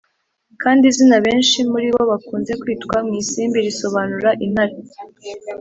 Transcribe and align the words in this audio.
kandi 0.61 0.83
izina 0.91 1.17
benshi 1.25 1.57
muri 1.71 1.87
bo 1.95 2.01
bakunze 2.11 2.51
kwitwa 2.61 2.95
ni 3.07 3.15
isimbi 3.21 3.57
risobanura 3.65 4.29
intare. 4.45 4.75